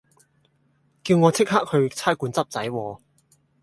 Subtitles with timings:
[1.03, 2.99] 叫我即刻去差館執仔喎